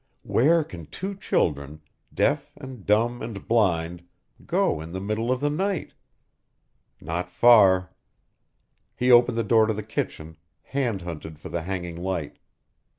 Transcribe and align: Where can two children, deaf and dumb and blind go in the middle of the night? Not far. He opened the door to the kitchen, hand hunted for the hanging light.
Where 0.23 0.63
can 0.63 0.87
two 0.87 1.13
children, 1.13 1.79
deaf 2.11 2.57
and 2.57 2.87
dumb 2.87 3.21
and 3.21 3.47
blind 3.47 4.01
go 4.47 4.81
in 4.81 4.93
the 4.93 4.99
middle 4.99 5.31
of 5.31 5.41
the 5.41 5.49
night? 5.51 5.93
Not 6.99 7.29
far. 7.29 7.91
He 8.95 9.11
opened 9.11 9.37
the 9.37 9.43
door 9.43 9.67
to 9.67 9.75
the 9.75 9.83
kitchen, 9.83 10.37
hand 10.63 11.03
hunted 11.03 11.37
for 11.37 11.49
the 11.49 11.61
hanging 11.61 11.97
light. 12.01 12.39